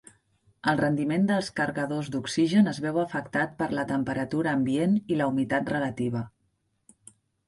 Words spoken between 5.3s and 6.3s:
humitat relativa.